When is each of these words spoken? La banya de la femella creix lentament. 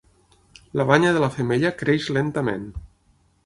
La 0.79 0.85
banya 0.93 1.11
de 1.17 1.21
la 1.25 1.29
femella 1.37 1.73
creix 1.85 2.11
lentament. 2.19 2.69